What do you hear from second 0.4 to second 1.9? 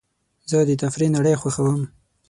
زه د تفریح نړۍ خوښوم.